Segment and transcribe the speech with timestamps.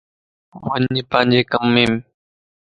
[0.65, 1.93] وڃ پانجي ڪم يم